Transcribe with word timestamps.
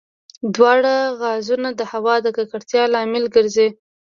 دواړه 0.55 0.93
غازونه 1.19 1.69
د 1.79 1.81
هوا 1.91 2.15
د 2.25 2.27
ککړتیا 2.37 2.83
لامل 2.93 3.25
ګرځي. 3.35 3.69